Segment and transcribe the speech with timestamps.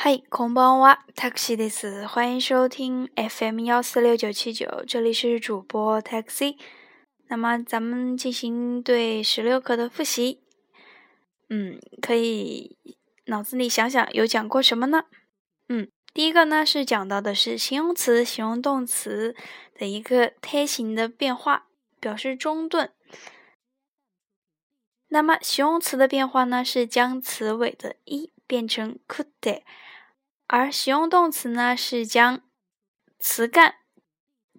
[0.00, 6.56] 嗨，空邦哇，taxi 的是，欢迎收听 FM 幺四六九七九，这里是主播 taxi。
[7.26, 10.40] 那么咱们进行对十六课的复习。
[11.48, 12.76] 嗯，可以
[13.24, 15.06] 脑子里想想有讲过什么呢？
[15.68, 19.34] 嗯，第一个呢是讲到的是形容词、形容动词
[19.74, 21.66] 的一个胎形的变化，
[21.98, 22.92] 表示中顿。
[25.08, 29.62] 那么形容词的变化呢是将词尾的一变成 could。
[30.47, 32.41] 而形容动词呢，是将
[33.19, 33.75] 词干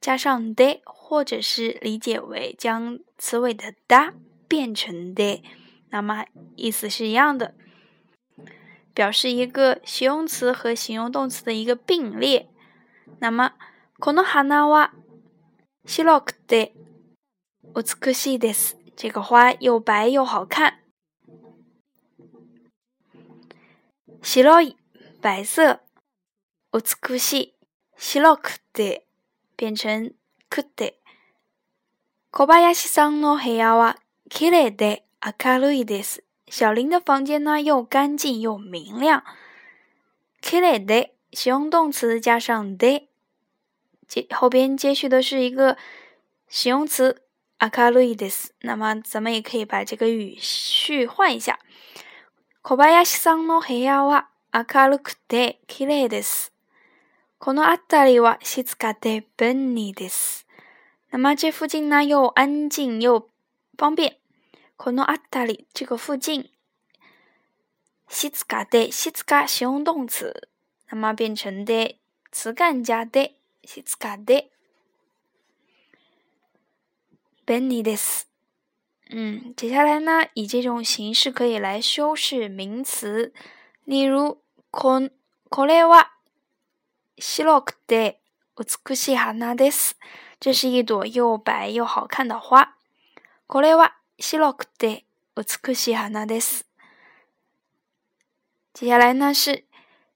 [0.00, 4.14] 加上的，或者是理解为将词尾的哒
[4.48, 5.42] 变成的，
[5.90, 7.54] 那么意思是一样的，
[8.92, 12.48] 表示一个形容词和形容动词的一个并列。
[13.20, 13.52] 那么
[13.98, 14.90] この花は
[15.86, 16.72] 白くて
[17.74, 18.76] 美しいです。
[18.96, 20.80] 这个花又白又好看。
[24.22, 24.76] 白い。
[25.20, 25.80] 白色，
[26.72, 27.54] 美しい、
[27.96, 29.06] 白くて
[29.56, 30.12] 变成
[30.48, 31.00] くて。
[32.30, 33.96] 小林さんの部屋は
[34.28, 36.24] 綺麗で明るいです。
[36.46, 39.22] 小林的房间呢，又干净又明亮。
[40.42, 43.08] 綺麗で形容动词加上で，
[44.06, 45.78] 接后边接续的是一个
[46.48, 47.22] 形容词
[47.58, 48.52] 明るいです。
[48.60, 51.58] 那么咱们也可以把这个语序换一下。
[52.62, 56.51] 小林さんの部屋は 明るくて綺麗です。
[57.37, 60.45] この辺りは静かで便利です。
[61.11, 63.29] 那么这附近呢又安静又
[63.77, 64.17] 方便。
[64.77, 66.49] この辺り这个附近，
[68.07, 70.49] 静かで静か形容动词，
[70.89, 71.99] 那么变成的
[72.31, 74.49] 词干加で静かで
[77.45, 78.27] 便利です。
[79.11, 83.33] 嗯，接下来呢，以这种形式可以来修饰名词。
[83.88, 84.38] 例如、
[84.70, 85.10] こ、
[85.50, 86.10] これは
[87.18, 88.20] 白くて
[88.56, 89.96] 美しい花です。
[90.40, 92.74] 这是一朵又白又好看的花。
[93.46, 95.04] これは白くて
[95.36, 96.66] 美しい花です。
[98.72, 99.64] 接下来呢是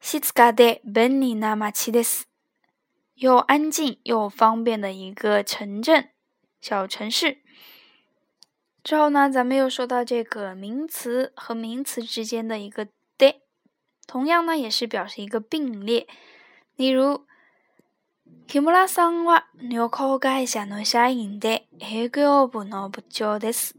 [0.00, 2.26] 静かで便利な街です。
[3.14, 6.10] 又安静又方便的一个城镇、
[6.60, 7.38] 小城市。
[8.84, 12.86] 之后呢，咱们又说到这个名词和名词之间的一个
[13.18, 13.40] で。
[14.06, 16.06] 同样呢，也是表示一个并列。
[16.76, 17.26] 例如，
[18.46, 23.74] 木村さんは旅行会社の社員で営業部の部長です。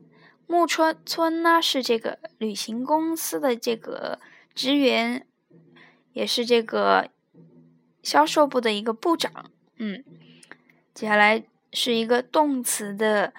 [0.48, 4.20] 木村村呢是这个旅行公司的这个
[4.54, 5.26] 职员，
[6.14, 7.10] 也是这个
[8.04, 9.52] 销售部的一个部长。
[9.78, 10.04] 嗯，
[10.94, 13.34] 接下来是一个动词的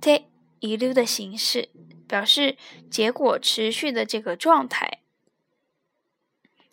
[0.00, 0.24] て
[0.60, 1.68] 一溜的形式，
[2.08, 2.56] 表示
[2.90, 4.87] 结果持续的这个状态。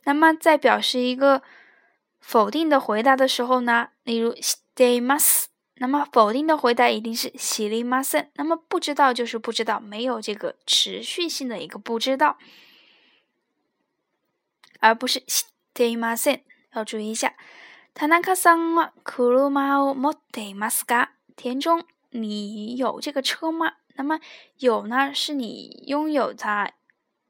[0.06, 1.44] 那么在表示一个
[2.20, 5.46] 否定的回答的时候呢，例如 stay must，
[5.76, 8.28] 那么否定的回答一定是 silly mustn't。
[8.34, 12.38] 那么不知道就是不知道，没有这个持续性的一个不知道，
[14.80, 16.42] 而不是 stay mustn't。
[16.74, 17.36] 要注意一下。
[17.94, 19.50] 田中さんは車
[19.84, 21.10] を持っていますか？
[21.36, 23.74] 田中，你有这个车吗？
[23.96, 24.20] 那么
[24.60, 26.72] 有呢，是你拥有它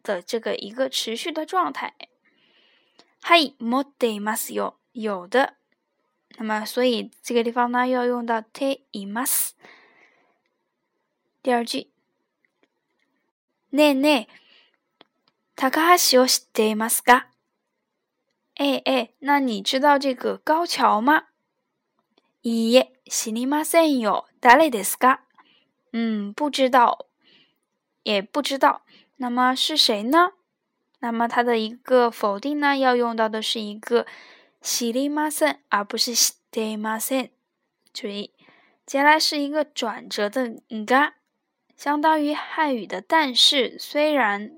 [0.03, 1.95] 的这个一个持续的状态。
[3.25, 5.55] はい持っていますよ，有的。
[6.37, 9.55] 那么，所以这个地方呢，要用到ています。
[11.43, 11.87] 第二句，
[13.71, 14.27] ねえねえ、
[15.55, 17.27] 高橋を知っていますか？
[18.55, 21.25] 哎哎，那你知道这个高桥吗？
[22.43, 24.25] いいえ、知りませんよ。
[24.39, 25.19] 誰ですか？
[25.93, 27.07] 嗯，不知道，
[28.03, 28.81] 也不知道。
[29.17, 30.31] 那么是谁呢？
[30.99, 34.05] 那么它的一个否定呢，要用到的是一个
[34.61, 37.29] 知りません，而不是知っていません。
[37.91, 38.31] 注意，
[38.85, 41.13] 接下来是一个转折的が，
[41.75, 44.51] 相当于汉语的但是，虽然，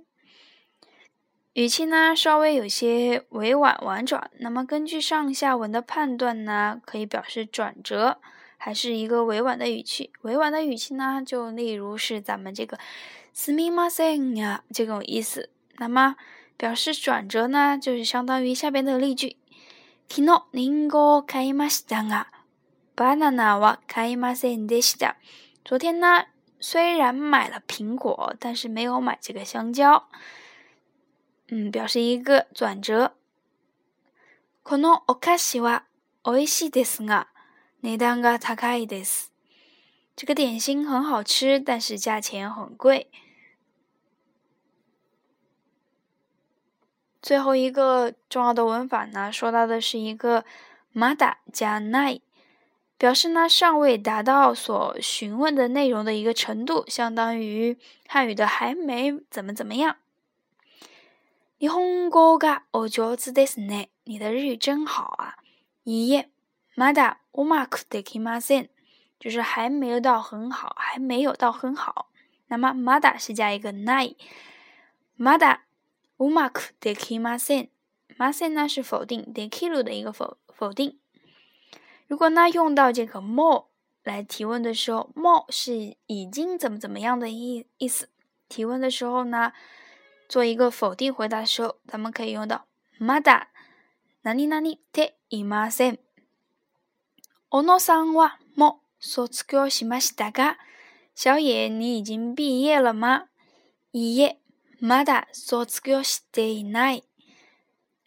[1.53, 4.29] 语气呢稍微有些委婉婉转。
[4.39, 8.19] 那么根据上下文的判断呢，可以表示转折，
[8.57, 10.11] 还是一个委婉的语气。
[10.23, 12.77] 委婉的语气呢，就例如是咱们这个
[13.33, 15.49] すみません呀这种意思。
[15.77, 16.15] 那么
[16.57, 19.37] 表示转折呢，就是相当于下边的例句：
[20.07, 22.27] 昨日リンゴを買いましたが、
[22.95, 25.15] バナナは買いませんでした。
[25.65, 26.27] 昨天呢，
[26.59, 30.07] 虽然买了苹果，但是没有买这个香蕉。
[31.49, 33.13] 嗯，表示一个转折。
[34.63, 35.83] このお菓子は
[36.23, 37.27] 美味しいですが、
[37.81, 39.31] 値段が高いです。
[40.15, 43.09] 这个点心很好吃，但是价钱很贵。
[47.21, 50.43] 最后一个重要的文法呢，说到的是一个
[50.93, 52.21] まだ加ない，
[52.97, 57.77] 表示呢尚未达到所询问的内容的一个程度，相当于
[58.07, 59.97] 汉语的还没怎么怎么样。
[61.59, 63.87] 日本語がお上手ですね。
[64.03, 65.37] 你的日语真好啊。
[65.85, 66.27] いいえ、
[66.75, 68.69] まだうまくできません。
[69.17, 72.09] 就是还没有到很好，还没有到很好。
[72.47, 74.17] 那么まだ是加一个ない。
[75.17, 75.59] まだ
[76.19, 77.69] うまくできません。
[78.17, 80.97] ません呢是否定，できる的一个否否定。
[82.07, 83.69] 如果呢用到这个も
[84.03, 88.09] 来提问的时候，も是已经怎么怎么样的意意思。
[88.49, 89.53] 提问的时候呢，
[90.29, 92.65] 做一个否定回答的时候，咱们可以用到
[92.99, 93.47] まだ
[94.21, 94.61] 何々
[94.93, 95.99] でいません。
[97.49, 100.57] 小野さんはも卒業しましたが、
[101.15, 103.27] 小野你已经毕业了吗？
[103.93, 104.37] いいえ、
[104.81, 107.03] まだ卒業していない。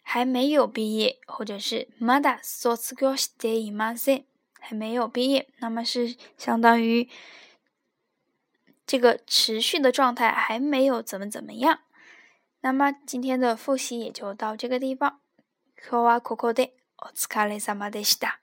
[0.03, 4.23] 还没有毕业，或者是まだ卒業していません。
[4.59, 7.09] 还没有毕业，那么是相当于
[8.85, 11.79] 这个持续的状态还没有怎么怎么样。
[12.61, 15.19] 那么今天的复习也就到这个地方。
[15.75, 18.39] 今日はここでお疲れ様でした。